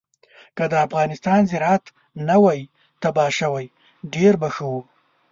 که 0.57 0.63
د 0.71 0.73
افغانستان 0.85 1.41
زراعت 1.51 1.85
نه 2.27 2.35
وی 2.43 2.61
تباه 3.01 3.31
شوی 3.39 3.65
ډېر 4.13 4.33
به 4.41 4.49
ښه 4.55 4.65
وو. 4.71 4.81